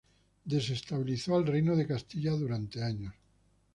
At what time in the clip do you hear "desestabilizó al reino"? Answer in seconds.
0.47-1.75